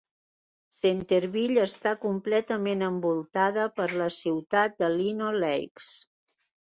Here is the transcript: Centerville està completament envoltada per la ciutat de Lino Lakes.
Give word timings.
Centerville 0.75 1.59
està 1.65 1.91
completament 2.05 2.81
envoltada 2.87 3.65
per 3.75 3.87
la 4.03 4.07
ciutat 4.15 4.79
de 4.83 4.89
Lino 4.95 5.29
Lakes. 5.45 5.91